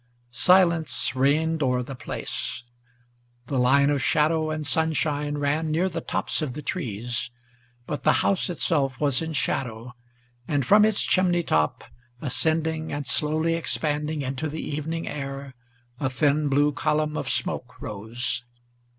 Silence 0.31 1.15
reigned 1.15 1.61
o'er 1.61 1.83
the 1.83 1.93
place. 1.93 2.63
The 3.45 3.59
line 3.59 3.91
of 3.91 4.01
shadow 4.01 4.49
and 4.49 4.65
sunshine 4.65 5.37
Ran 5.37 5.69
near 5.69 5.89
the 5.89 6.01
tops 6.01 6.41
of 6.41 6.53
the 6.53 6.63
trees; 6.63 7.29
but 7.85 8.01
the 8.01 8.13
house 8.25 8.49
itself 8.49 8.99
was 8.99 9.21
in 9.21 9.33
shadow, 9.33 9.93
And 10.47 10.65
from 10.65 10.85
its 10.85 11.03
chimney 11.03 11.43
top, 11.43 11.83
ascending 12.19 12.91
and 12.91 13.05
slowly 13.05 13.53
expanding 13.53 14.23
Into 14.23 14.49
the 14.49 14.61
evening 14.63 15.07
air, 15.07 15.53
a 15.99 16.09
thin 16.09 16.49
blue 16.49 16.71
column 16.71 17.15
of 17.15 17.29
smoke 17.29 17.79
rose. 17.79 18.43